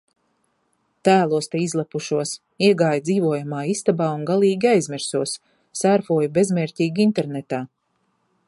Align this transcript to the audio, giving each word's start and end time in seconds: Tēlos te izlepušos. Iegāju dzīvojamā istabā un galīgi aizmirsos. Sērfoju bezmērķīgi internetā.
Tēlos 1.09 1.49
te 1.55 1.59
izlepušos. 1.65 2.31
Iegāju 2.69 3.05
dzīvojamā 3.09 3.61
istabā 3.75 4.09
un 4.15 4.25
galīgi 4.33 4.73
aizmirsos. 4.73 5.37
Sērfoju 5.85 6.33
bezmērķīgi 6.39 7.07
internetā. 7.11 7.63